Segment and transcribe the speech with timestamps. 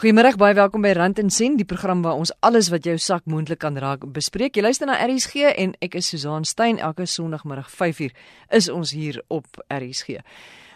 [0.00, 3.26] Goeiemôre, baie welkom by Rand en Sent, die program waar ons alles wat jou sak
[3.28, 4.54] moontlik kan raak bespreek.
[4.56, 6.78] Jy luister na RSG en ek is Susan Stein.
[6.80, 8.14] Elke Sondagmiddag 5uur
[8.56, 10.22] is ons hier op RSG.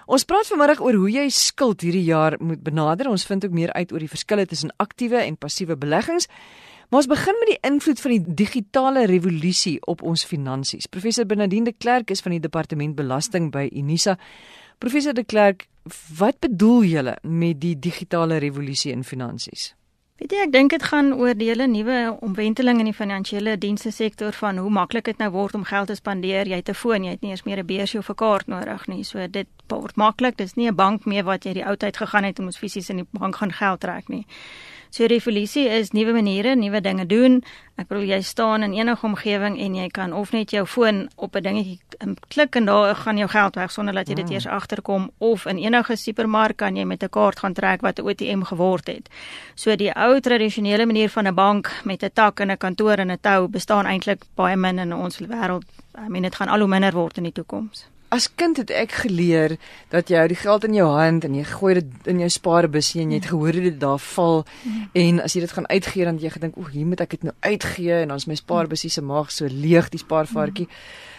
[0.05, 3.09] Ons praat vanmiddag oor hoe jy skuld hierdie jaar moet benader.
[3.09, 6.29] Ons vind ook meer uit oor die verskille tussen aktiewe en passiewe beleggings.
[6.93, 10.84] Maar ons begin met die invloed van die digitale revolusie op ons finansies.
[10.84, 14.19] Professor Bernardine de Klerk is van die departement belasting by Unisa.
[14.84, 15.66] Professor de Klerk,
[16.19, 19.70] wat bedoel julle met die digitale revolusie in finansies?
[20.20, 23.88] Weet jy, ek dink dit gaan oor die hele nuwe omwenteling in die finansiële dienste
[23.97, 26.51] sektor van hoe maklik dit nou word om geld te spandeer.
[26.52, 28.87] Jy het 'n foon, jy het nie eens meer 'n beursie of 'n kaart nodig
[28.87, 29.05] nie.
[29.05, 30.37] So dit word maklik.
[30.37, 32.91] Dis nie 'n bank meer wat jy die ou tyd gegaan het om ons fisies
[32.91, 34.27] in die bank gaan geld trek nie.
[34.95, 37.41] So revolusie is nuwe maniere, nuwe dinge doen.
[37.75, 41.35] Ek bedoel jy staan in enige omgewing en jy kan of net jou foon op
[41.35, 41.80] 'n dingetjie
[42.30, 44.33] klik en daar gaan jou geld weg sonder dat jy dit mm.
[44.33, 48.09] eers agterkom of in enige supermark kan jy met 'n kaart gaan trek wat 'n
[48.09, 49.09] ATM geword het.
[49.55, 53.11] So die ou tradisionele manier van 'n bank met 'n tak en 'n kantoor en
[53.11, 55.65] 'n tou bestaan eintlik baie min in ons wêreld.
[55.99, 57.93] I mean dit gaan al hoe minder word in die toekoms.
[58.09, 59.57] As kind het ek geleer
[59.91, 63.02] dat jy hou die geld in jou hand en jy gooi dit in jou spaarbusie
[63.02, 64.84] en jy het gehoor dit daar val mm.
[64.93, 67.34] en as jy dit gaan uitgee dan jy gedink o, hier moet ek dit nou
[67.41, 70.69] uitgee en dan is my spaarbusie se maag so leeg die spaarvarkie.
[70.69, 71.12] Mm.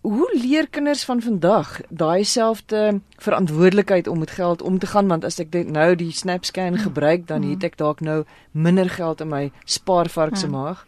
[0.00, 5.24] Hoe leer kinders van vandag daai selfde verantwoordelikheid om met geld om te gaan want
[5.24, 9.50] as ek nou die SnapScan gebruik dan het ek dalk nou minder geld in my
[9.64, 10.86] spaarvark se maag.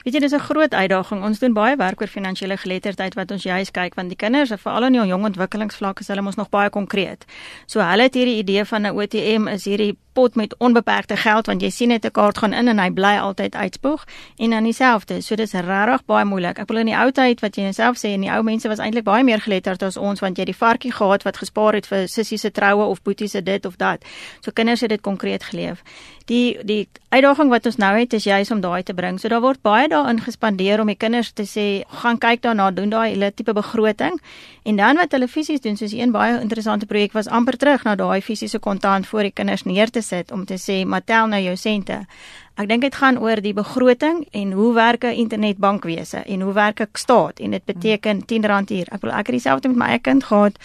[0.00, 1.22] Weet jy dis 'n groot uitdaging.
[1.22, 4.84] Ons doen baie werk oor finansiële geletterdheid wat ons juis kyk want die kinders, veral
[4.84, 7.24] in die jong ontwikkelingsvlak, is hulle mos nog baie konkreet.
[7.66, 11.62] So hulle het hierdie idee van 'n ATM is hierdie pot met onbeperkte geld want
[11.64, 14.04] jy sien net 'n kaart gaan in en hy bly altyd uitspoeg
[14.36, 15.20] en dan dieselfde.
[15.22, 16.58] So dis regtig baie moeilik.
[16.58, 18.78] Ek wil in die ou tyd wat jy jouself sê en die ou mense was
[18.78, 21.86] eintlik baie meer geletterd as ons want jy het die varkie gehad wat gespaar het
[21.86, 24.04] vir sissie se troue of boetie se dit of dat.
[24.40, 25.82] So kinders het dit konkreet geleef.
[26.26, 29.20] Die die uitdaging wat ons nou het is juis om daai te bring.
[29.20, 32.90] So daar word baie daarin gespandeer om die kinders te sê gaan kyk daarna, doen
[32.90, 34.20] daai hele tipe begroting
[34.62, 37.94] en dan wat hulle fisies doen soos een baie interessante projek was amper terug na
[37.94, 41.40] daai fisiese kontant voor die kinders neer te sit om te sê maar tel nou
[41.42, 42.02] jou sente.
[42.60, 46.80] Ek dink dit gaan oor die begroting en hoe werk 'n internetbankwese en hoe werk
[46.80, 48.88] 'n staat en dit beteken R10 hier.
[48.92, 50.58] Ek wil ek het dieselfde met my eie kind gehad.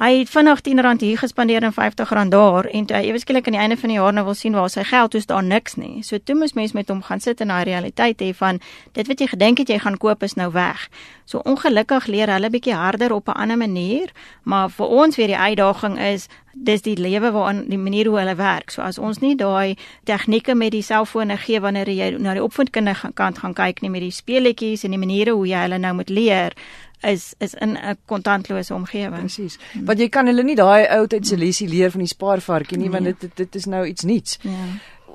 [0.00, 3.52] Hy het vinnig R10 hier gespandeer en R50 daar en toe hy ewe skielik aan
[3.52, 6.00] die einde van die jaar nou wil sien waar sy geld is, daar niks nie.
[6.02, 8.62] So toe moes mens met hom gaan sit en na realiteit hê van
[8.96, 10.86] dit wat jy gedink het jy gaan koop is nou weg.
[11.28, 14.08] So ongelukkig leer hulle bietjie harder op 'n ander manier,
[14.42, 18.34] maar vir ons weer die uitdaging is dis die lewe waarin die manier hoe hulle
[18.34, 18.70] werk.
[18.70, 23.12] So as ons nie daai tegnieke met die selfone gee wanneer jy na die opvoedkundige
[23.14, 26.08] kant gaan kyk nie met die speletjies en die maniere hoe jy hulle nou moet
[26.08, 26.52] leer
[27.02, 29.18] is is in 'n kontantlose omgewing.
[29.18, 29.58] Presies.
[29.84, 32.88] Want jy kan hulle nie daai ou tyd se lesie leer van die spaarvarkie nie,
[32.88, 33.00] nee.
[33.00, 34.38] want dit dit is nou iets nuuts.
[34.42, 34.66] Ja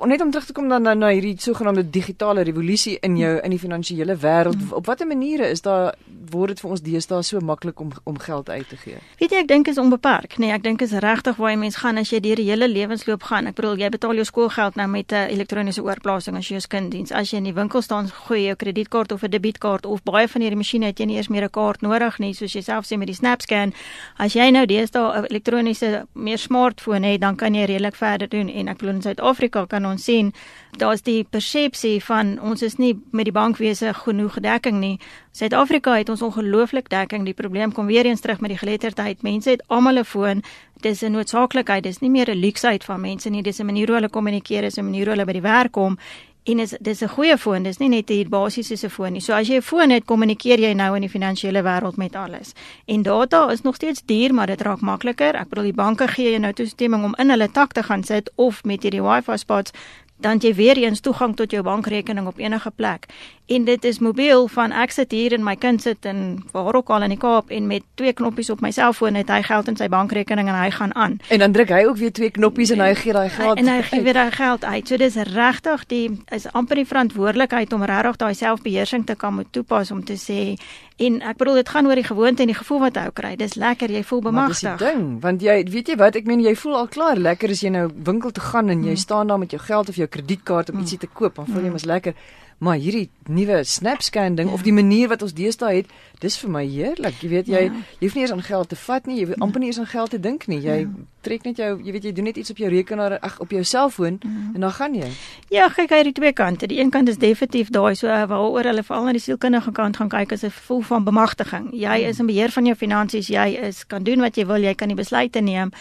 [0.04, 3.50] net om terug te kom dan na, na hierdie sogenaamde digitale revolusie in jou in
[3.50, 4.60] die finansiële wêreld.
[4.60, 4.72] Mm.
[4.72, 5.94] op watter maniere is daar
[6.30, 8.98] word dit vir ons deesdae so maklik om om geld uit te gee?
[9.20, 11.98] Weet jy ek dink is onbeperk nee ek dink is regtig waar jy mens gaan
[11.98, 13.46] as jy deur die hele lewensloop gaan.
[13.46, 17.12] Ek bedoel jy betaal jou skoolgeld nou met 'n elektroniese oorplasing as jy 'n kinddiens
[17.12, 20.42] as jy in die winkel staan gooi jou kredietkaart of 'n debietkaart of baie van
[20.42, 22.98] hierdie masjiene het jy nie eers meer 'n kaart nodig nie soos jy self sê
[22.98, 23.72] met die SnapScan.
[24.18, 28.48] As jy nou deesdae 'n elektroniese meer smartphone het dan kan jy redelik verder doen.
[28.48, 30.32] En ek bedoel in Suid-Afrika kan ons sien
[30.76, 34.98] daar's die persepsie van ons is nie met die bankwese genoeg dekking nie.
[35.32, 37.24] Suid-Afrika het ons ongelooflik dekking.
[37.24, 39.22] Die probleem kom weer eens terug met die geletterdheid.
[39.22, 40.42] Mense het almal 'n foon.
[40.80, 41.82] Dis 'n noodsaaklikheid.
[41.82, 43.42] Dis nie meer 'n luksheid van mense nie.
[43.42, 45.98] Dis 'n manier hoe hulle kommunikeer, dis 'n manier hoe hulle by die werk kom.
[46.46, 49.20] En is dis 'n goeie foon, dis nie net 'n basiese foon nie.
[49.20, 52.52] So as jy 'n foon het, kommunikeer jy nou in die finansiële wêreld met alles.
[52.84, 55.34] En data is nog steeds duur, maar dit raak makliker.
[55.34, 58.30] Ek bedoel die banke gee jou nou toestemming om in hulle tak te gaan sit
[58.34, 59.72] of met hierdie Wi-Fi spots
[60.16, 63.06] dan jy weer eens toegang tot jou bankrekening op enige plek.
[63.46, 66.88] En dit is mobiel van ek sit hier en my kind sit in waar ook
[66.90, 69.76] al in die Kaap en met twee knoppies op my selfoon het hy geld in
[69.78, 71.18] sy bankrekening en hy gaan aan.
[71.30, 73.58] En dan druk hy ook weer twee knoppies en hy gee daai geld.
[73.58, 74.88] En hy gee weer daai geld uit.
[74.88, 76.04] So dis regtig die
[76.34, 80.56] is amper die verantwoordelikheid om regtig daai selfbeheersing te kan moet toepas om te sê
[80.96, 83.34] En ek bedoel dit gaan oor die gewoonte en die gevoel wat jy kry.
[83.36, 84.78] Dis lekker, jy voel bemagtig.
[84.78, 87.52] Dis die ding, want jy weet jy wat, ek meen jy voel al klaar lekker
[87.52, 89.02] as jy nou winkel toe gaan en jy mm.
[89.04, 90.86] staan daar met jou geld of jou kredietkaart om mm.
[90.86, 91.76] ietsie te koop, dan voel jy mm.
[91.76, 92.16] mos lekker.
[92.58, 94.54] Maar hierdie nuwe SnapScan ding ja.
[94.54, 95.90] of die manier wat ons deesdae het,
[96.22, 97.18] dis vir my heerlik.
[97.20, 97.82] Jy weet jy, ja.
[98.00, 99.90] jy hoef nie eens aan geld te vat nie, jy hoef amper nie eens aan
[99.90, 100.62] geld te dink nie.
[100.64, 101.04] Jy ja.
[101.26, 103.60] trek net jou, jy weet jy doen net iets op jou rekenaar, ag op jou
[103.64, 104.32] selfoon ja.
[104.54, 105.10] en dan gaan jy.
[105.52, 106.70] Ja, kyk hy die twee kante.
[106.72, 110.00] Die een kant is definitief daai so uh, waaroor hulle veral na die sielkundige kant
[110.00, 111.70] gaan kyk as 'n gevoel van bemagtiging.
[111.76, 112.08] Jy ja.
[112.08, 114.88] is in beheer van jou finansies, jy is kan doen wat jy wil, jy kan
[114.88, 115.72] die besluite neem.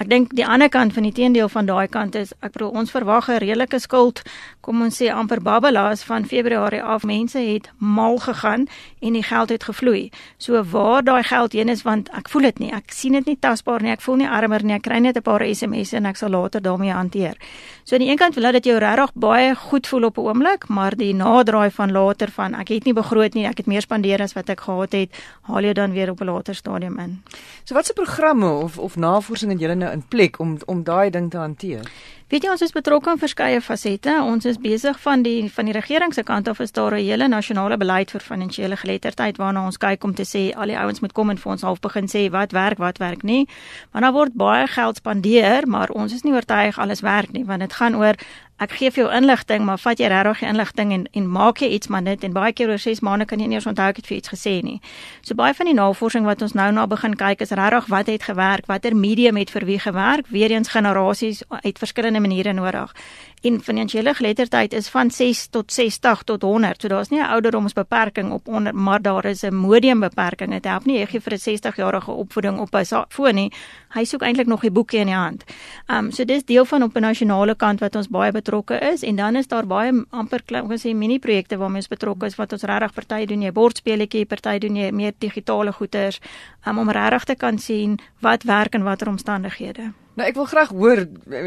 [0.00, 2.92] Ek dink die ander kant van die teendeel van daai kant is ek bedoel ons
[2.94, 4.22] verwag 'n redelike skuld,
[4.64, 7.04] kom ons sê amper babbelaars van Februarie af.
[7.04, 8.66] Mense het mal gegaan
[9.00, 10.10] en die geld het gevloei.
[10.38, 12.72] So waar daai geld heen is want ek voel dit nie.
[12.72, 13.90] Ek sien dit nie tasbaar nie.
[13.90, 14.74] Ek voel nie armer nie.
[14.74, 17.36] Ek kry net 'n paar SMS'e en ek sal later daarmee hanteer.
[17.90, 20.68] So aan die een kant wil dit jou regtig baie goed voel op 'n oomblik,
[20.68, 24.22] maar die naderdraai van later van ek het nie begroot nie, ek het meer spandeer
[24.22, 25.10] as wat ek gehad het,
[25.40, 27.22] haal jou dan weer op 'n later stadium in.
[27.64, 31.30] So watse programme of of navorsing het julle nou in plek om om daai ding
[31.30, 31.80] te hanteer?
[32.30, 34.12] Weet jy ons is betrokke in verskeie fasette.
[34.22, 37.26] Ons is besig van die van die regering se kant af is daar 'n hele
[37.28, 41.12] nasionale beleid vir finansiële geletterdheid waarna ons kyk om te sê al die ouens moet
[41.12, 43.48] kom en vir ons half begin sê wat werk, wat werk nie.
[43.90, 47.60] Want daar word baie geld spandeer, maar ons is nie oortuig alles werk nie, want
[47.60, 48.14] dit gaan oor
[48.60, 51.70] ek gee vir jou inligting, maar vat jy regtig die inligting en en maak jy
[51.76, 54.02] iets maar net en baie keer oor 6 maande kan jy nie eens onthou ek
[54.02, 54.80] het vir iets gesê nie.
[55.24, 58.26] So baie van die navorsing wat ons nou na begin kyk is regtig wat het
[58.28, 62.92] gewerk, watter medium het vir wie gewerk, weer eens generasies uit verskillende maniere nodig
[63.40, 66.80] en finansiële geletterdheid is van 6 tot 60 tot 100.
[66.80, 70.52] So daar's nie 'n ouderdomsbeperking op onder, maar daar is 'n modiumbeperking.
[70.52, 73.52] Dit help nie jy gee vir 'n 60-jarige opvoeding op 'n foon nie.
[73.88, 75.44] Hy soek eintlik nog die boekie in die hand.
[75.86, 78.49] Ehm um, so dis deel van op 'n nasionale kant wat ons baie betrokke
[78.80, 82.26] is en dan is daar baie amper klein ons sê mini projekte waarmee ons betrokke
[82.26, 86.20] is wat ons regtig party doen jy bordspeletjie, party doen jy meer digitale goeders
[86.66, 89.92] um, om regtig te kan sien wat werk in watter omstandighede.
[90.18, 91.00] Nou ek wil graag hoor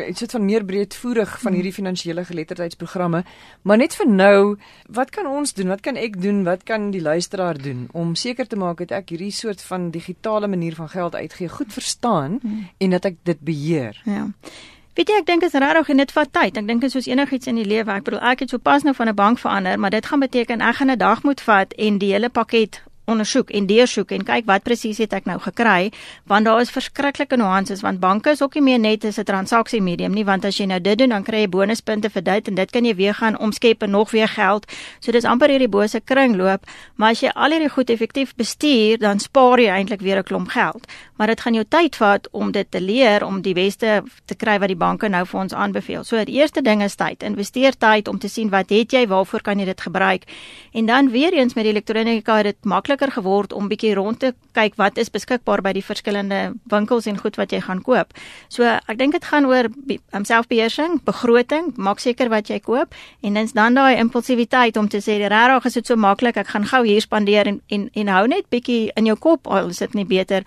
[0.07, 3.23] iets soort van meer breedvoerig van hierdie finansiële geletterdheidsprogramme,
[3.61, 4.55] maar net vir nou,
[4.89, 5.69] wat kan ons doen?
[5.69, 6.41] Wat kan ek doen?
[6.47, 10.47] Wat kan die luisteraar doen om seker te maak dat ek hierdie soort van digitale
[10.47, 12.69] manier van geld uitgee goed verstaan hmm.
[12.77, 13.99] en dat ek dit beheer?
[14.09, 14.29] Ja.
[14.93, 16.57] Weet jy, ek dink is regtig en dit vat tyd.
[16.57, 17.89] Ek dink is soos enigiets in die lewe.
[17.89, 20.75] Ek bedoel ek het sopas nou van 'n bank verander, maar dit gaan beteken ek
[20.75, 24.63] gaan 'n dag moet vat en die hele pakket ondersoek en deursoek en kyk wat
[24.63, 25.91] presies het ek nou gekry
[26.29, 30.13] want daar is verskriklike nuances want banke is ook nie meer net 'n transaksie medium
[30.13, 32.71] nie want as jy nou dit doen dan kry jy bonuspunte vir dit en dit
[32.71, 34.65] kan jy weer gaan omskep en nog weer geld.
[34.99, 36.65] So dis amper hierdie bose kringloop
[36.95, 40.49] maar as jy al hierdie goed effektief bestuur dan spaar jy eintlik weer 'n klomp
[40.49, 40.87] geld.
[41.17, 44.59] Maar dit gaan jou tyd vat om dit te leer om die beste te kry
[44.59, 46.03] wat die banke nou vir ons aanbeveel.
[46.03, 47.23] So die eerste ding is tyd.
[47.23, 50.23] Investeer tyd om te sien wat het jy waarvoor kan jy dit gebruik?
[50.73, 54.33] En dan weer eens met die elektronika dit maklik makliker geword om bietjie rond te
[54.53, 58.13] kyk wat is beskikbaar by die verskillende winkels en goed wat jy gaan koop.
[58.49, 59.69] So ek dink dit gaan oor
[60.13, 62.93] um, selfbeheersing, begroting, maak seker wat jy koop
[63.23, 66.65] en dins dan daai impulsiwiteit om te sê regtig is dit so maklik, ek gaan
[66.65, 69.93] gou hier spandeer en en en hou net bietjie in jou kop al is dit
[69.93, 70.45] nie beter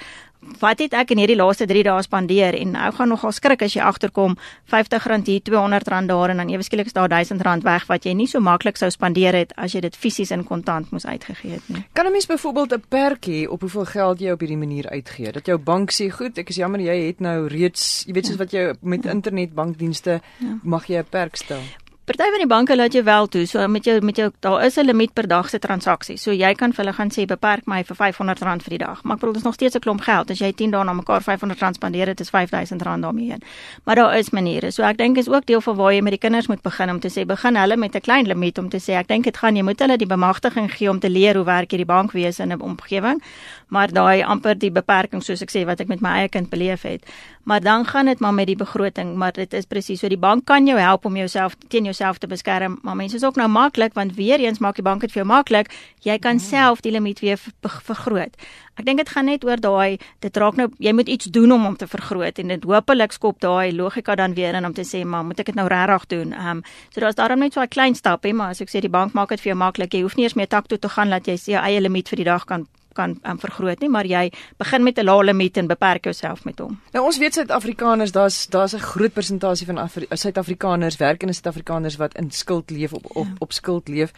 [0.60, 3.74] wat het ek in hierdie laaste 3 dae spandeer en nou gaan nogal skrik as
[3.76, 4.36] jy agterkom
[4.70, 8.26] R50 hier R200 daar en dan ewe skielik is daar R1000 weg wat jy nie
[8.26, 11.84] so maklik sou spandeer het as jy dit fisies in kontant moes uitgegee het nie.
[11.92, 15.32] Kan 'n mens byvoorbeeld 'n perk hê op hoeveel geld jy op hierdie manier uitgee?
[15.32, 18.36] Dat jou bank sê, "Goed, ek is jammer jy het nou reeds, jy weet soos
[18.36, 20.58] wat jy met internetbankdienste ja.
[20.62, 21.62] mag jy 'n perk stel."
[22.06, 24.76] Party van die banke laat jou wel toe, so met jou met jou daar is
[24.78, 26.16] 'n limiet per dag se transaksie.
[26.16, 29.02] So jy kan vir hulle gaan sê beperk my vir R500 vir die dag.
[29.02, 30.30] Maar ek bedoel is nog steeds 'n klomp geld.
[30.30, 33.42] As jy 10 dae na mekaar R500 spandeer, dit is R5000 daarmee heen.
[33.84, 34.70] Maar daar is maniere.
[34.70, 37.00] So ek dink is ook deel van waar jy met die kinders moet begin om
[37.00, 39.56] te sê begin hulle met 'n klein limiet om te sê ek dink dit gaan
[39.56, 42.60] jy moet hulle die bemagtiging gee om te leer hoe werk hierdie bankwese in 'n
[42.60, 43.20] omgewing.
[43.68, 46.82] Maar daai amper die beperking soos ek sê wat ek met my eie kind beleef
[46.82, 47.02] het.
[47.42, 50.46] Maar dan gaan dit maar met die begroting, maar dit is presies so die bank
[50.46, 53.48] kan jou help om jouself teen jou jouself te beskerm, maar mense is ook nou
[53.48, 55.72] maklik want weer eens maak die bank dit vir jou maklik.
[56.04, 56.44] Jy kan mm.
[56.44, 57.40] self die limiet weer
[57.86, 58.36] vergroot.
[58.76, 61.64] Ek dink dit gaan net oor daai dit raak nou jy moet iets doen om
[61.64, 65.04] hom te vergroot en dit hopelik skop daai logika dan weer in om te sê
[65.04, 66.32] maar moet ek dit nou regtig doen.
[66.36, 68.92] Ehm um, so daar's daarom net so 'n klein stapie, maar as ek sê die
[68.92, 69.94] bank maak dit vir jou maklik.
[69.94, 72.16] Jy hoef nie eers meer tak toe te gaan dat jy jou eie limiet vir
[72.16, 75.68] die dag kan kan um, vergroot nie, maar jy begin met 'n lae limiet en
[75.70, 76.80] beperk jouself met hom.
[76.92, 82.30] Nou ons weet Suid-Afrikaners, daar's daar's 'n groot persentasie van Suid-Afrikaners, werkende Suid-Afrikaners wat in
[82.30, 83.32] skuld leef op op, ja.
[83.38, 84.12] op skuld leef.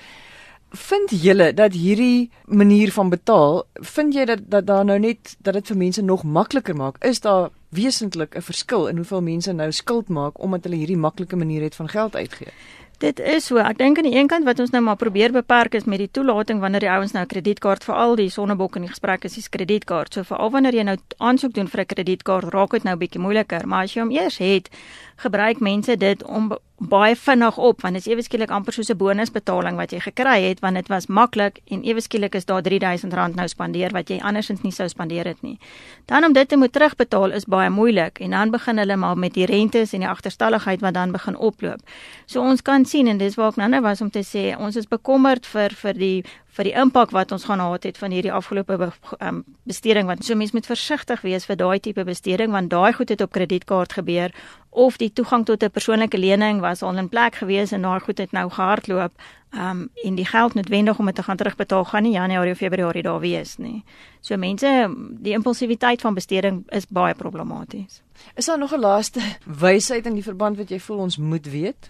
[0.70, 5.54] Vind julle dat hierdie manier van betaal, vind jy dat dat daar nou net dat
[5.54, 7.04] dit vir mense nog makliker maak?
[7.04, 11.37] Is daar wesentlik 'n verskil in hoeveel mense nou skuld maak omdat hulle hierdie maklike
[11.37, 12.52] manier het van geld uitgee?
[12.99, 13.61] Dit is so.
[13.62, 16.09] Ek dink aan die een kant wat ons nou maar probeer beperk is met die
[16.11, 19.37] toelating wanneer die ouens nou 'n kredietkaart vir al die sonnebok in die gesprek is,
[19.38, 20.14] is kredietkaart.
[20.14, 23.67] So veral wanneer jy nou aansoek doen vir 'n kredietkaart, raak dit nou bietjie moeiliker.
[23.67, 24.69] Maar as jy hom eers het,
[25.17, 28.97] gebruik mense dit om baie vinnig op want dit is ewe skielik amper soos 'n
[28.97, 33.35] bonusbetaling wat jy gekry het want dit was maklik en ewe skielik is daar R3000
[33.35, 35.58] nou spandeer wat jy andersins nie sou spandeer het nie.
[36.06, 39.35] Dan om dit te moet terugbetaal is baie moeilik en dan begin hulle maar met
[39.35, 41.80] die rentes en die agterstalligheid wat dan begin oploop.
[42.26, 44.87] So ons kan sien en dis waar ek nou-nou was om te sê ons is
[44.87, 46.25] bekommerd vir vir die
[46.59, 48.91] vir die impak wat ons gaan gehad het van hierdie afgelope be,
[49.23, 53.12] um, besteding want so mense moet versigtig wees vir daai tipe besteding want daai goed
[53.15, 54.35] het op kredietkaart gebeur
[54.71, 58.19] of die toegang tot 'n persoonlike lening was al in plek gewees en daai goed
[58.19, 59.12] het nou gehardloop
[59.55, 63.03] um en die geld noodwendig om dit te gaan terugbetaal gaan nie Januarie of Februarie
[63.03, 63.85] daar wees nie.
[64.21, 68.03] So mense die impulsiwiteit van besteding is baie problematies.
[68.35, 69.21] Is daar nog 'n laaste
[69.67, 71.88] wysheid in die verband wat jy voel ons moet weet?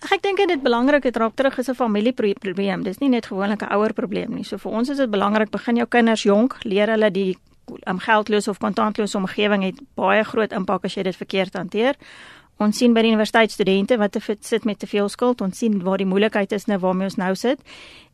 [0.00, 2.82] Ek dink dit belangrik het raak terug is 'n familieprobleem.
[2.82, 4.44] Dis nie net gewoonlik 'n ouer probleem nie.
[4.44, 7.36] So vir ons is dit belangrik begin jou kinders jonk leer hulle die
[7.86, 11.94] um, geldloos of kontantlose omgewing het baie groot impak as jy dit verkeerd hanteer.
[12.60, 15.40] Ons sien by die universiteitsstudente wat te sit met te veel skuld.
[15.40, 17.62] Ons sien waar die moeilikheid is nou waarmee ons nou sit.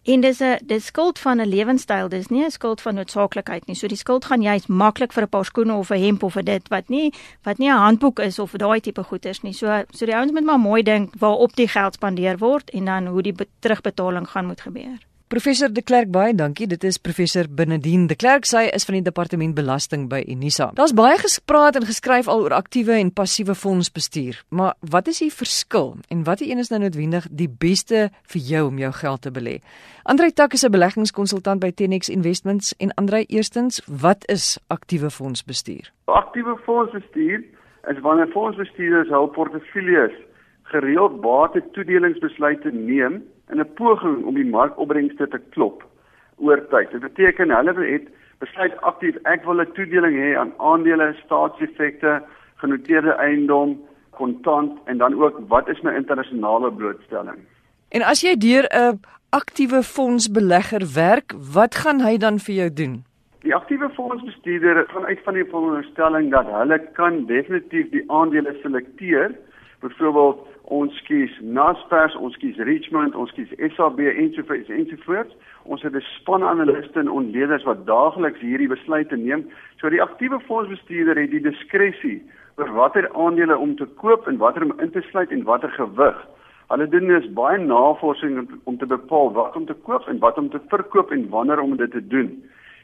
[0.06, 3.74] En dis 'n dis skuld van 'n lewenstyl, dis nie 'n skuld van noodsaaklikheid nie.
[3.74, 6.44] So die skuld gaan jy's maklik vir 'n paar skoene of 'n hemp of vir
[6.44, 7.12] dit wat nie
[7.42, 9.52] wat nie 'n handboek is of daai tipe goeders nie.
[9.52, 13.06] So so die ouens moet maar mooi dink waarop die geld spandeer word en dan
[13.06, 14.98] hoe die terugbetaling gaan moet gebeur.
[15.28, 16.68] Professor De Klerk baie dankie.
[16.70, 18.44] Dit is professor Benedien De Klerk.
[18.46, 20.68] Sy is van die departement belasting by Unisa.
[20.78, 24.38] Daar's baie gespreek en geskryf al oor aktiewe en passiewe fondsbestuur.
[24.54, 28.62] Maar wat is die verskil en watter een is nou noodwendig die beste vir jou
[28.68, 29.58] om jou geld te belê?
[30.06, 35.90] Andrei Tak is 'n beleggingskonsultant by Tenex Investments en Andrei eerstens, wat is aktiewe fondsbestuur?
[36.04, 37.42] Aktiewe fondsbestuur
[37.90, 40.14] is wanneer fondsbestuurders hul portefeuilles
[40.62, 45.84] gereeld bate toedelingsbesluite neem in 'n poging om die markopbrengste te klop
[46.36, 46.90] oor tyd.
[46.90, 52.22] Dit beteken hulle het besluit aktief ek wil 'n toedeling hê aan aandele, staatseffekte,
[52.56, 53.78] genoteerde eiendom,
[54.10, 57.38] kontant en dan ook wat is my internasionale blootstelling.
[57.88, 59.00] En as jy deur 'n
[59.30, 63.04] aktiewe fondsbelegger werk, wat gaan hy dan vir jou doen?
[63.40, 69.34] Die aktiewe fondsbestuurder gaan uit van die veronderstelling dat hulle kan definitief die aandele selekteer.
[69.80, 75.34] Byvoorbeeld ons kies Naspers, ons kies Richmond, ons kies SAB ensovoorts ensovoorts.
[75.64, 79.46] Ons het 'n span analiste en onleerders wat daagliks hierdie besluite neem.
[79.80, 82.22] So die aktiewe fondsbestuurder het die diskresie
[82.56, 86.16] oor watter aandele om te koop en watter om in te sluit en watter gewig.
[86.68, 90.48] Hulle doen dus baie navorsing om te bepaal wat om te koop en wat om
[90.50, 92.42] te verkoop en wanneer om dit te doen.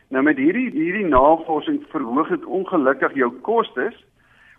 [0.08, 4.04] Nou met hierdie hierdie navorsing verhoog dit ongelukkig jou kostes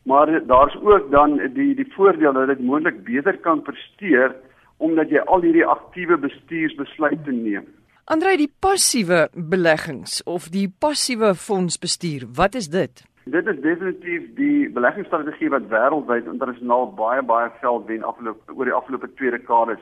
[0.03, 4.35] maar daar's ook dan die die voordeel dat dit moontlik beter kan presteer
[4.77, 7.67] omdat jy al hierdie aktiewe bestuursbesluite neem.
[8.11, 13.03] Andrei, die passiewe beleggings of die passiewe fondsbestuur, wat is dit?
[13.31, 18.75] Dit is definitief die beleggingsstrategie wat wêreldwyd internasionaal baie baie geld wen afloop oor die
[18.75, 19.79] afgelope twee dekades.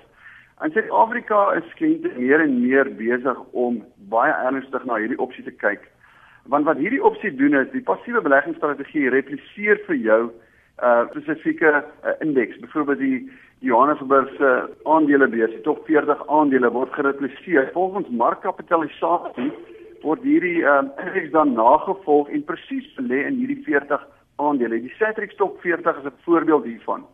[0.62, 3.82] In Suid-Afrika is kliënte meer en meer besig om
[4.14, 5.90] baie ernstig na hierdie opsie te kyk
[6.50, 10.22] want wat hierdie opsie doen is die passiewe beleggingsstrategie repliseer vir jou
[10.82, 12.60] 'n uh, spesifieke uh, indeks.
[12.60, 17.70] Byvoorbeeld die Johannesburg se aandelebeurs die top 40 aandele word gerepliseer.
[17.74, 19.52] Volgens markkapitalisasie
[20.02, 24.82] word hierdie uh, indeks dan nagevolg en presies belê in hierdie 40 aandele.
[24.82, 27.06] Die Satrix top 40 is 'n voorbeeld hiervan.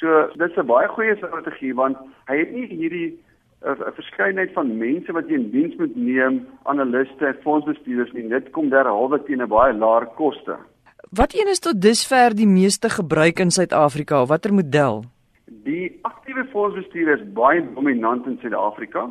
[0.00, 1.98] So dit is 'n baie goeie strategie want
[2.28, 3.20] hy het nie hierdie
[3.64, 8.28] 'n verskeidenheid van mense wat jy in diens moet neem, analiste, fondsbestuurders nie.
[8.28, 10.56] Dit kom derhalwe teen 'n baie laer koste.
[11.10, 15.04] Wat een is tot dusver die meeste gebruik in Suid-Afrika watter model?
[15.46, 19.10] Die aktiewe fondsbestuur is baie dominant in Suid-Afrika.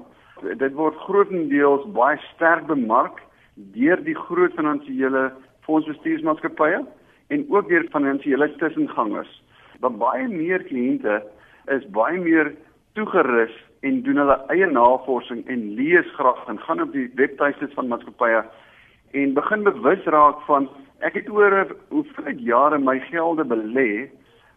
[0.57, 3.21] Dit word grootendeels baie sterk bemark
[3.55, 5.31] deur die groot finansiële
[5.65, 6.85] fondsbestuursmaatskappye
[7.27, 9.43] en ook deur finansiële tussengangers.
[9.79, 11.23] Maar baie meer kliënte
[11.67, 12.53] is baie meer
[12.93, 17.87] toegerus en doen hulle eie navorsing en lees graag en gaan op die webtuistes van
[17.87, 18.43] maatskappye
[19.11, 24.09] en begin bewus raak van ek het oor hoeveel jare my gelde belê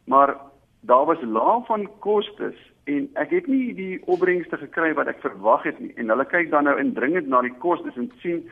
[0.06, 0.36] maar
[0.80, 5.66] daar was laag van kostes en ek het nie die opbrengste gekry wat ek verwag
[5.68, 5.92] het nie.
[6.00, 8.44] En hulle kyk dan nou indringend na die kostes en sien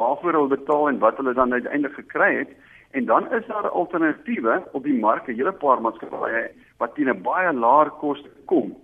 [0.00, 2.52] waarvoor hulle betaal en wat hulle dan uiteindelik gekry het.
[2.94, 7.22] En dan is daar alternatiewe op die mark 'n hele paar maatskappye wat teen 'n
[7.22, 8.76] baie laer koste kom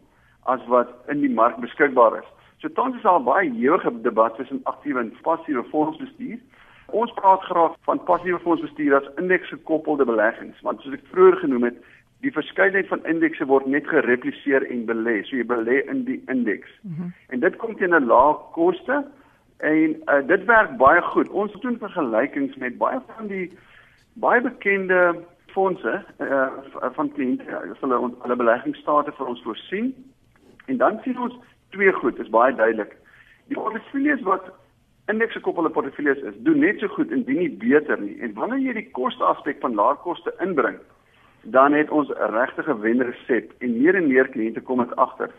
[0.52, 2.28] as wat in die mark beskikbaar is.
[2.62, 6.38] So tans is daar baie ewige debat tussen aktiewe en passiewe fondsbestuur.
[6.86, 11.78] Ons praat graag van passiewe fondsbestuur as indeksgekoppelde beleggings, want soos ek vroeër genoem het,
[12.24, 15.20] die verskeidenheid van indekse word net gerepliseer en belê.
[15.26, 16.70] So jy belê in die indeks.
[16.82, 17.12] Mm -hmm.
[17.28, 19.04] En dit kom teen 'n lae koste
[19.58, 21.28] en uh, dit werk baie goed.
[21.28, 23.52] Ons doen vergelykings met baie van die
[24.12, 26.48] baie bekende fondse uh,
[26.96, 27.44] van kliënte
[27.80, 29.94] hulle hulle beleggingsstate vir ons voorsien.
[30.66, 31.34] En dan sien ons
[31.70, 32.96] twee goed, is baie duidelik.
[33.48, 34.50] Die portefeuilles wat
[35.06, 38.16] indekse koppelde portefeuilles is, doen net so goed indien nie beter nie.
[38.20, 40.78] En wanneer jy die koste aspek van laer koste inbring,
[41.56, 45.30] dan het ons 'n regte wenresep en meer en meer kliënte kom dit agter.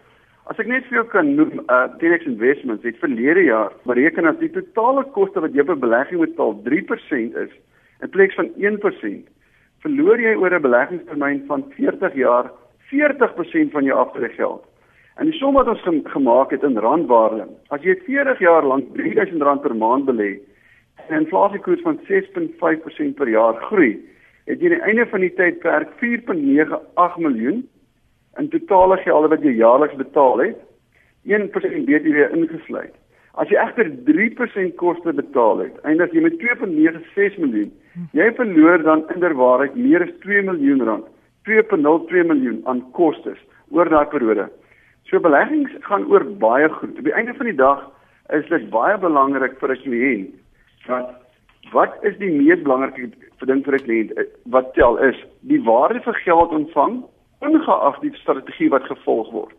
[0.48, 4.38] As ek net vir jou kan noem, uh Tenex Investments het verlede jaar bereken as
[4.40, 7.52] die totale koste wat jy per belegging betaal 3% is
[8.02, 9.28] in plaas van 1%,
[9.84, 12.52] verloor jy oor 'n beleggingstermyn van 40 jaar
[12.92, 14.64] 40% van jou aftreegeld.
[15.18, 15.82] En die som wat ons
[16.14, 20.38] gemaak het in randwaarde, as jy 40 jaar lank R3000 per maand belê
[21.08, 23.98] en 'n inflasiekoers van 6.5% per jaar groei,
[24.46, 27.66] het jy aan die einde van die tydperk 4.98 miljoen
[28.38, 30.58] in totale gelde wat jy jaarliks betaal het,
[31.26, 32.94] 1% BTW ingesluit.
[33.38, 37.72] As jy egter 3% koste betaal het, eindig jy met 2.96 miljoen.
[38.14, 41.06] Jy verloor dan inderwaarheid meer as 2 miljoen rand,
[41.50, 43.38] 2.02 miljoen aan kostes
[43.70, 44.50] oor daai periode.
[45.10, 46.98] So beleggings gaan oor baie goed.
[46.98, 47.86] Op die einde van die dag
[48.36, 50.34] is dit baie belangrik vir 'n kliënt
[50.88, 51.16] dat
[51.72, 53.12] wat is die mees belangrike
[53.46, 57.04] ding vir 'n kliënt eh, wat tel is die waarde vir geld ontvang
[57.40, 59.56] ongeag die strategie wat gevolg word.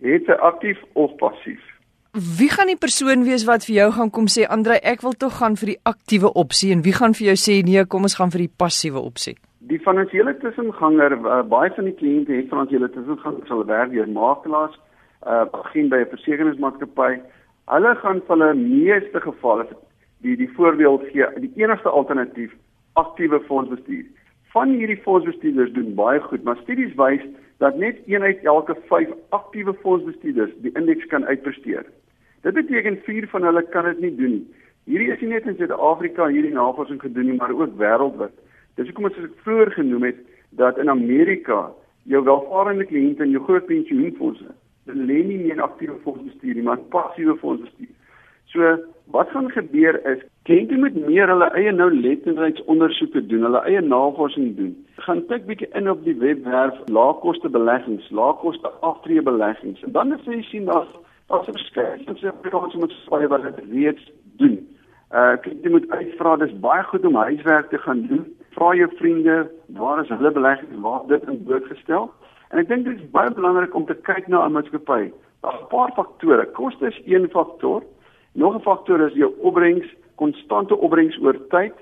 [0.00, 1.62] Het hy aktief of passief?
[2.12, 5.38] Wie gaan die persoon wees wat vir jou gaan kom sê Andre ek wil tog
[5.38, 8.30] gaan vir die aktiewe opsie en wie gaan vir jou sê nee kom ons gaan
[8.30, 9.36] vir die passiewe opsie?
[9.58, 14.74] Die finansiële tussenganger uh, baie van die kliënte het finansiële tussenganger sal werk deur makelaars,
[15.26, 17.20] uh begin by 'n versekeringsmaatskappy.
[17.66, 19.66] Hulle gaan vir hulle meeste gevalle
[20.22, 22.52] die die voorbeeld gee die enigste alternatief
[22.92, 24.04] aktiewe fondsbestuur.
[24.52, 27.22] Van hierdie fondsbestuurders doen baie goed, maar studies wys
[27.58, 31.84] dat net een uit elke 5 aktiewe fondsbestuurders die indeks kan uitpresteer.
[32.40, 34.46] Dit beteken 4 van hulle kan dit nie doen nie.
[34.88, 38.32] Hierdie is nie net in Suid-Afrika hierdie navorsing gedoen nie, maar ook wêreldwyd.
[38.74, 40.22] Dis hoekom as ek vroeër genoem het
[40.56, 41.68] dat in Amerika
[42.08, 44.59] jou welvarende kliënte en jou groot pensioenfondse, hulle
[44.94, 47.92] lê nie meer in aktiewe fondsbestuur nie, maar passiewe fondsbestuur.
[48.52, 48.76] So
[49.14, 54.56] wat gaan gebeur is kliënte moet meer hulle eie nou letterheidsondersoeke doen, hulle eie navorsing
[54.56, 54.72] doen.
[55.06, 59.82] Gaan kyk bietjie in op die webwerf laagkoste beleggings, laagkoste aftree beleggings.
[59.94, 60.88] Dan as jy sien dat
[61.30, 61.58] daar's 'n
[62.18, 64.58] Suid-Afrikaners moet spesifiek wat dit reeds doen.
[65.14, 68.24] Uh jy moet uitvra, dis baie goed om huiswerk te gaan doen.
[68.50, 72.10] Vra jou vriende, waar is hulle beleggings, waar dit in blootgestel?
[72.50, 75.12] En ek dink dit is baie belangrik om te kyk na 'n maatskappy.
[75.42, 76.46] Daar's 'n paar faktore.
[76.52, 77.82] Koste is een faktor.
[78.34, 79.86] Nog 'n faktor is jou opbrengs,
[80.16, 81.74] konstante opbrengs oor tyd.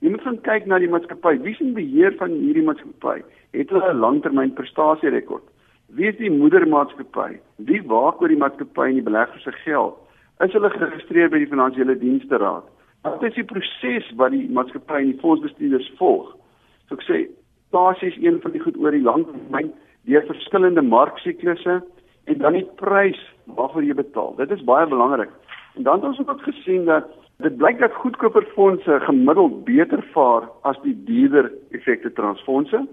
[0.00, 1.40] Jy moet gaan kyk na die maatskappy.
[1.40, 3.22] Wie is in beheer van hierdie maatskappy?
[3.52, 5.42] Het hulle 'n langtermyn prestasierekord?
[5.88, 7.40] Wie is die moedermaatskappy?
[7.56, 9.96] Wie waak oor die maatskappy en die beleggers se geld?
[10.40, 12.64] Is hulle geregistreer by die finansiële dienste raad?
[13.02, 16.36] Wat is die proses wat die maatskappy en die fondsbestuurders volg?
[16.88, 17.28] So ek sê,
[17.70, 19.72] basies een van die goed oor die langtermyn
[20.10, 21.80] deur verskillende marksiklusse
[22.24, 23.20] en dan die prys
[23.56, 24.34] waarvoor jy betaal.
[24.36, 25.30] Dit is baie belangrik.
[25.78, 27.08] En dan het ons ook gesien dat
[27.40, 32.86] dit blyk dat goedkoper fondse gemiddeld beter vaar as die duurder effekte transfondse.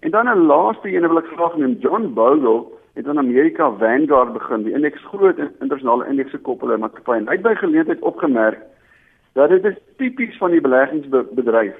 [0.00, 4.32] En dan 'n laaste een wil ek graag noem, John Bogle het in Amerika Vanguard
[4.32, 8.58] begin, die indeks groot internasionale indekse koppelaar maatskappy en hy het by geleentheid opgemerk
[9.32, 11.76] dat dit is tipies van die beleggingsbedryf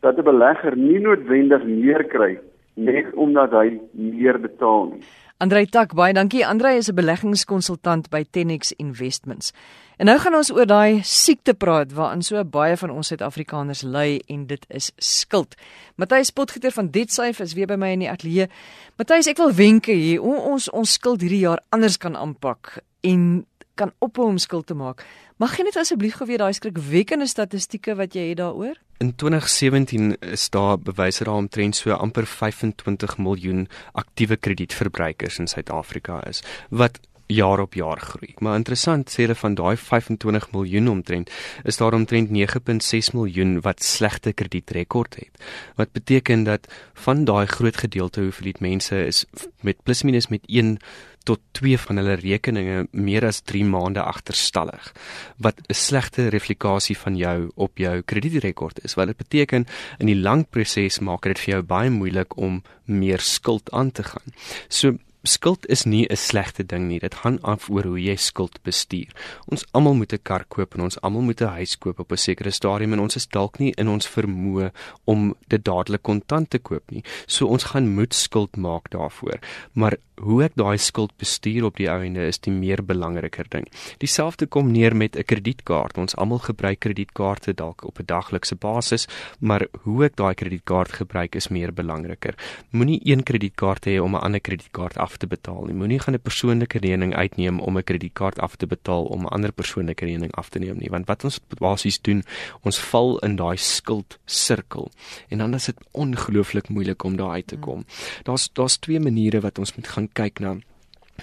[0.00, 2.38] dat 'n belegger nie noodwendig meer kry
[2.74, 5.04] net omdat hy meer betaal nie.
[5.42, 6.46] Andrei Tak, baie dankie.
[6.46, 9.52] Andrei is 'n beleggingskonsultant by Tenex Investments.
[9.96, 14.20] En nou gaan ons oor daai siekte praat waaraan so baie van ons Suid-Afrikaners ly
[14.26, 15.54] en dit is skuld.
[15.94, 18.48] Matthys Potgieter van Detsafe is weer by my in die ateljee.
[18.96, 23.46] Matthys, ek wil wenke hier hoe ons ons skuld hierdie jaar anders kan aanpak en
[23.74, 25.04] kan ophou om skuld te maak.
[25.42, 28.78] Mag jy net asseblief gou weer daai skrikwekkende statistieke wat jy het daaroor?
[29.02, 36.22] In 2017 is daar bewyse daar omtrent so amper 25 miljoen aktiewe kredietverbruikers in Suid-Afrika
[36.28, 38.34] is wat jaar op jaar groei.
[38.38, 41.30] Maar interessant sê hulle van daai 25 miljoen omtrent
[41.64, 45.44] is daar omtrent 9.6 miljoen wat slegte kredietrekord het.
[45.76, 46.68] Wat beteken dat
[47.06, 49.24] van daai groot gedeelte hoeveel mense is
[49.60, 50.76] met plus minus met 1
[51.24, 54.92] tot 2 van hulle rekeninge meer as 3 maande agterstallig
[55.36, 59.66] wat 'n slegte reflektasie van jou op jou kredietrekord is wat dit beteken
[59.98, 64.02] in die lang proses maak dit vir jou baie moeilik om meer skuld aan te
[64.02, 64.28] gaan.
[64.68, 66.98] So skuld is nie 'n slegte ding nie.
[66.98, 69.12] Dit gaan af oor hoe jy skuld bestuur.
[69.48, 72.16] Ons almal moet 'n kar koop en ons almal moet 'n huis koop op 'n
[72.16, 74.70] sekere stadium en ons is dalk nie in ons vermoë
[75.04, 77.02] om dit dadelik kontant te koop nie.
[77.26, 79.38] So ons gaan moet skuld maak daarvoor.
[79.72, 83.66] Maar hoe ek daai skuld bestuur op die einde is die meer belangriker ding.
[84.02, 85.98] Dieselfde kom neer met 'n kredietkaart.
[85.98, 89.08] Ons almal gebruik kredietkaarte dalk op 'n daglikse basis,
[89.40, 92.34] maar hoe ek daai kredietkaart gebruik is meer belangriker.
[92.70, 95.74] Moenie een kredietkaart hê om 'n ander kredietkaart af te betaal nie.
[95.74, 99.52] Moenie gaan 'n persoonlike rekening uitneem om 'n kredietkaart af te betaal om 'n ander
[99.52, 102.22] persoonlike rekening af te neem nie, want wat ons basies doen,
[102.62, 104.90] ons val in daai skuld sirkel
[105.28, 107.84] en dan is dit ongelooflik moeilik om daar uit te kom.
[108.22, 110.56] Daar's daar's twee maniere wat ons moet gaan kyk na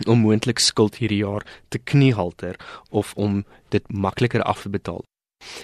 [0.08, 2.56] om moontlik skuld hierdie jaar te kniehalter
[2.90, 5.04] of om dit makliker af te betaal.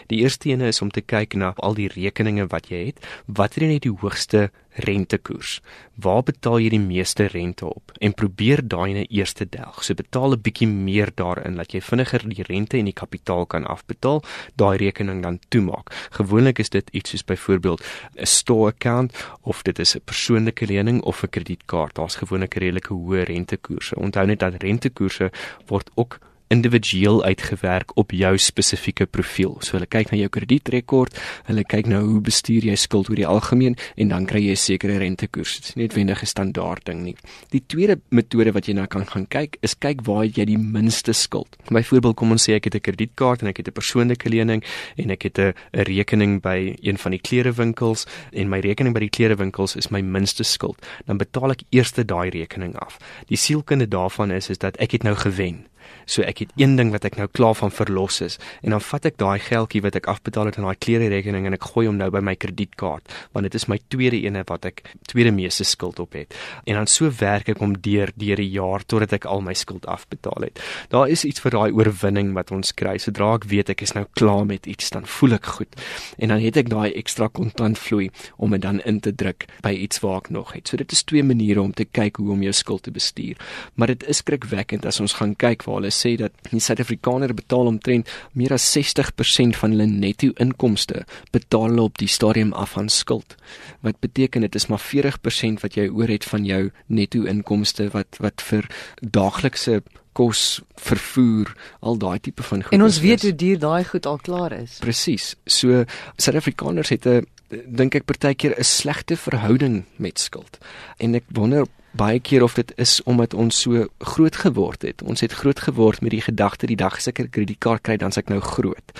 [0.07, 3.63] Die eerste een is om te kyk na al die rekeninge wat jy het, watter
[3.63, 5.61] een het die hoogste rentekoers?
[5.95, 7.91] Waar betaal jy die meeste rente op?
[7.99, 9.83] En probeer daai in 'n eerste delg.
[9.83, 13.65] So betaal 'n bietjie meer daarin dat jy vinniger die rente en die kapitaal kan
[13.65, 14.23] afbetaal,
[14.55, 16.09] daai rekening dan toemaak.
[16.11, 17.83] Gewoonlik is dit iets soos byvoorbeeld
[18.15, 21.95] 'n store account of dit is 'n persoonlike lening of 'n kredietkaart.
[21.95, 23.95] Daar's gewoonlik redelike hoë rentekoerse.
[23.95, 25.31] Onthou net dat rentekoerse
[25.65, 26.19] word ook
[26.53, 29.57] individueel uitgewerk op jou spesifieke profiel.
[29.61, 31.17] So hulle kyk na jou kredietrekord,
[31.49, 34.63] hulle kyk na hoe bestuur jy skuld oor die algemeen en dan kry jy 'n
[34.63, 35.55] sekere rentekoers.
[35.55, 37.15] Dit is nie noodwendig 'n standaard ding nie.
[37.51, 41.13] Die tweede metode wat jy na kan gaan kyk, is kyk waar jy die minste
[41.13, 41.55] skuld.
[41.69, 44.63] Byvoorbeeld kom ons sê ek het 'n kredietkaart en ek het 'n persoonlike lening
[44.97, 49.09] en ek het 'n rekening by een van die klerewinkels en my rekening by die
[49.09, 50.77] klerewinkels is my minste skuld.
[51.05, 52.97] Dan betaal ek eers daai rekening af.
[53.27, 55.65] Die sielkunde daarvan is is dat ek het nou gewen.
[56.05, 59.05] So ek het een ding wat ek nou klaar van verlos is en dan vat
[59.09, 61.97] ek daai geldjie wat ek afbetaal het aan daai klere rekening en ek gooi hom
[61.99, 65.99] nou by my kredietkaart want dit is my tweede ene wat ek tweede meeste skuld
[65.99, 66.35] op het.
[66.65, 69.85] En dan so werk ek om deur deur die jaar totdat ek al my skuld
[69.89, 70.61] afbetaal het.
[70.93, 72.97] Daar is iets vir daai oorwinning wat ons kry.
[73.01, 75.77] Sodra ek weet ek is nou klaar met iets, dan voel ek goed.
[76.17, 79.73] En dan het ek daai ekstra kontant vloei om dit dan in te druk by
[79.75, 80.67] iets waar ek nog het.
[80.69, 83.39] So dit is twee maniere om te kyk hoe om jou skuld te bestuur.
[83.75, 87.69] Maar dit is skrikwekkend as ons gaan kyk waar hulle sê dat die Suid-Afrikaner betaal
[87.71, 92.89] omtrent meer as 60% van hulle netto inkomste betaal hulle op die stadium af aan
[92.89, 93.37] skuld.
[93.85, 98.19] Wat beteken dit is maar 40% wat jy oor het van jou netto inkomste wat
[98.23, 98.67] wat vir
[99.01, 99.81] daaglikse
[100.17, 101.51] kos, vervoer,
[101.85, 102.73] al daai tipe van goed.
[102.73, 104.79] En ons weet hoe duur daai goed al klaar is.
[104.81, 105.35] Presies.
[105.45, 105.83] So
[106.17, 110.57] Suid-Afrikaners het 'n dink ek partykeer 'n slegte verhouding met skuld.
[110.97, 115.01] En ek wonder baie keer of dit is omdat ons so groot geword het.
[115.01, 118.11] Ons het groot geword met die gedagte die dag as ek 'n kredietkaart kry dan
[118.11, 118.91] s'ek nou groot.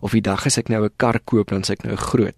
[0.00, 2.34] Of die dag as ek nou 'n kar koop dan s'ek nou groot.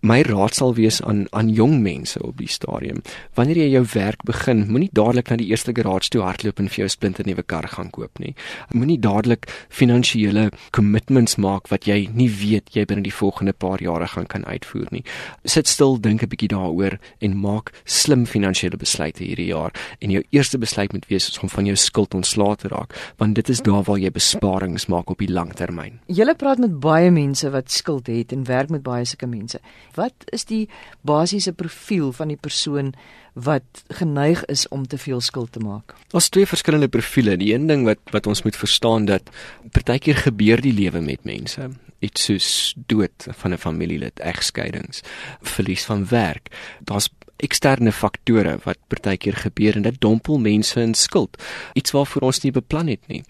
[0.00, 3.02] My raad sal wees aan aan jong mense op die stadium.
[3.34, 6.76] Wanneer jy jou werk begin, moenie dadelik na die eerste garage toe hardloop en vir
[6.76, 8.34] jou splinte nuwe kar gaan koop nie.
[8.72, 14.06] Moenie dadelik finansiële commitments maak wat jy nie weet jy binne die volgende paar jare
[14.06, 15.04] gaan kan uitvoer nie.
[15.44, 20.14] Sit stil, dink 'n bietjie daaroor en maak slim finansiële besluite hierdie jaar jaar en
[20.14, 23.62] jou eerste besluit moet wees om van jou skuld ontslae te raak want dit is
[23.66, 26.00] daar waar jy besparings maak op die langtermyn.
[26.06, 29.60] Julle praat met baie mense wat skuld het en werk met baie sulke mense.
[29.98, 30.66] Wat is die
[31.06, 32.94] basiese profiel van die persoon
[33.38, 35.94] wat geneig is om te veel skuld te maak?
[36.10, 37.36] Daar's twee verskillende profile.
[37.38, 39.30] Die een ding wat wat ons moet verstaan dat
[39.72, 45.00] partykeer gebeur die lewe met mense iets soos dood van 'n familielid, egskeidings,
[45.42, 46.48] verlies van werk.
[46.84, 47.08] Daar's
[47.44, 51.38] eksterne faktore wat partykeer gebeur en dit dompel mense in skuld.
[51.78, 53.22] Iets waarvoor ons nie beplan het nie.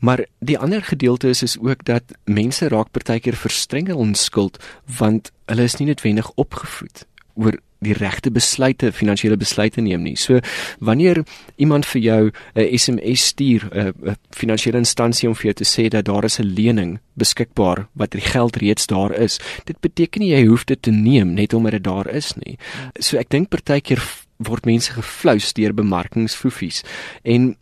[0.00, 4.56] Maar die ander gedeelte is is ook dat mense raak partykeer verstrengel in skuld
[4.98, 10.16] want hulle is nie noodwendig opgevoed oor die regte besluite, finansiële besluite neem nie.
[10.16, 10.40] So
[10.78, 11.22] wanneer
[11.56, 16.04] iemand vir jou 'n SMS stuur, 'n finansiële instansie om vir jou te sê dat
[16.04, 20.46] daar is 'n lening beskikbaar wat die geld reeds daar is, dit beteken nie jy
[20.46, 22.58] hoef dit te neem net omdat dit daar is nie.
[23.00, 24.02] So ek dink partykeer
[24.36, 26.82] word mense geflous deur bemarkingsfoefies
[27.22, 27.56] en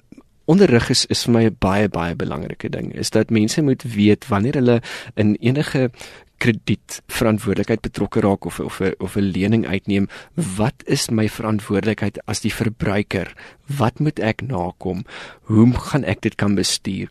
[0.49, 4.29] onderrig is is vir my 'n baie baie belangrike ding is dat mense moet weet
[4.29, 4.81] wanneer hulle
[5.15, 5.91] in enige
[6.39, 10.09] krediet verantwoordelikheid betrokke raak of of of 'n lening uitneem,
[10.57, 13.35] wat is my verantwoordelikheid as die verbruiker?
[13.67, 15.05] Wat moet ek nakom?
[15.43, 17.09] Hoe gaan ek dit kan bestuur?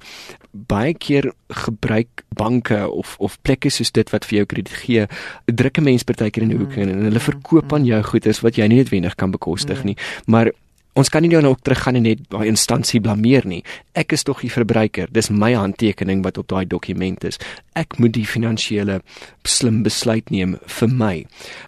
[0.52, 5.08] Baie keer gebruik banke of of plekke soos dit wat vir jou krediet gee,
[5.46, 8.68] drukke mense partykeer in die hoek in en hulle verkoop aan jou goederes wat jy
[8.68, 9.98] nie noodwendig kan bekostig nie.
[10.26, 10.52] Maar
[10.98, 13.62] ons kan nie nou ook teruggaan en net daai instansie blameer nie.
[13.98, 15.12] Ek is tog die verbruiker.
[15.14, 17.38] Dis my handtekening wat op daai dokument is.
[17.78, 19.00] Ek moet die finansiële
[19.48, 21.14] slim besluit neem vir my.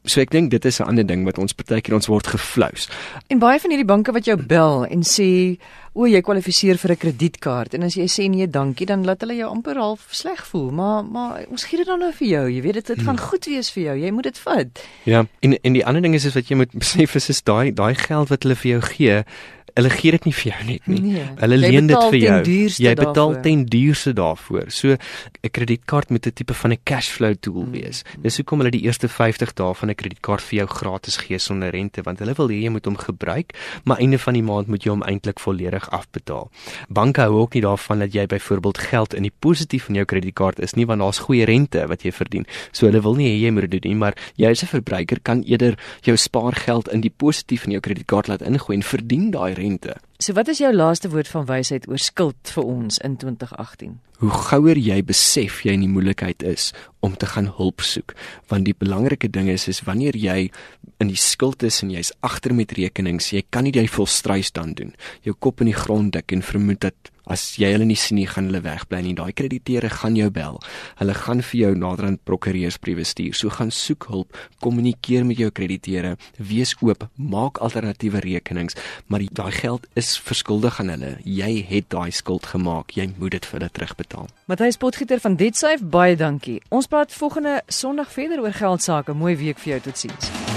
[0.05, 2.89] So ek dink dit is 'n ander ding wat ons partykeer ons word geflous.
[3.29, 5.57] En baie van hierdie banke wat jou bel en sê
[5.93, 9.36] o, jy kwalifiseer vir 'n kredietkaart en as jy sê nee, dankie, dan laat hulle
[9.36, 12.45] jou amper half sleg voel, maar maar ons gee dit dan nou vir jou.
[12.49, 13.30] Jy weet dit dit gaan hmm.
[13.30, 13.95] goed wees vir jou.
[13.99, 14.84] Jy moet dit vat.
[15.04, 17.71] Ja, en en die ander ding is is wat jy moet besef is is daai
[17.73, 19.23] daai geld wat hulle vir jou gee
[19.73, 20.99] hulle gee dit nie vir jou net nie.
[21.01, 22.38] Nee, hulle leen dit vir jou.
[22.79, 23.41] Jy betaal daarvoor.
[23.43, 24.71] ten duurste daarvoor.
[24.71, 27.71] So 'n kredietkaart moet 'n tipe van 'n cash flow tool mm.
[27.71, 28.03] wees.
[28.21, 31.69] Dis hoekom hulle die eerste 50 dae van 'n kredietkaart vir jou gratis gee sonder
[31.69, 33.53] rente want hulle wil hê jy moet hom gebruik,
[33.84, 36.49] maar einde van die maand moet jy hom eintlik volledig afbetaal.
[36.89, 40.60] Banke hou ook nie daarvan dat jy byvoorbeeld geld in die positief van jou kredietkaart
[40.60, 42.45] is nie want daar's goeie rente wat jy verdien.
[42.71, 45.19] So hulle wil nie hê jy moet dit doen nie, maar jy as 'n verbruiker
[45.21, 49.53] kan eerder jou spaargeld in die positief van jou kredietkaart laat ingooi en verdien daai
[49.59, 49.95] rente.
[50.19, 53.99] So wat is jou laaste woord van wysheid oor skuld vir ons in 2018?
[54.19, 56.73] Hoe gouer jy besef jy in die moeilikheid is
[57.05, 58.11] om te gaan hulp soek,
[58.51, 60.49] want die belangrike ding is is wanneer jy
[60.99, 64.75] in die skuld is en jy's agter met rekenings, jy kan nie jy volstruis dan
[64.75, 64.91] doen.
[65.23, 68.27] Jou kop in die grond dik en vermoed dat as jy hulle nie sien nie,
[68.29, 69.15] gaan hulle wegbly nie.
[69.17, 70.59] Daai krediteure gaan jou bel.
[70.99, 73.37] Hulle gaan vir jou naderhand prokureursbriewe stuur.
[73.37, 79.51] So gaan soek hulp, kommunikeer met jou krediteure, wees oop, maak alternatiewe rekenings, maar daai
[79.55, 81.15] geld is verskuldig aan hulle.
[81.23, 82.95] Jy het daai skuld gemaak.
[82.97, 84.29] Jy moet dit vir hulle terugbetaal.
[84.49, 86.59] Matthys Potgieter van DebtSafe, baie dankie.
[86.73, 89.13] Ons praat volgende Sondag verder oor geld sake.
[89.13, 89.83] Mooi week vir jou.
[89.89, 90.48] Totsiens.